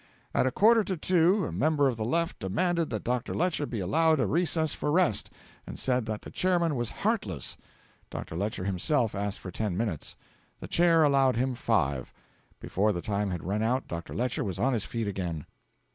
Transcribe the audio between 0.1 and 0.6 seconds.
At a